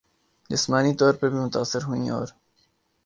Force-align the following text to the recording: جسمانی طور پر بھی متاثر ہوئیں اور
جسمانی 0.49 0.93
طور 0.95 1.13
پر 1.13 1.29
بھی 1.29 1.39
متاثر 1.39 1.83
ہوئیں 1.83 2.09
اور 2.09 2.27